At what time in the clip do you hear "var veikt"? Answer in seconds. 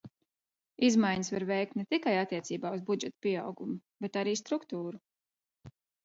1.33-1.75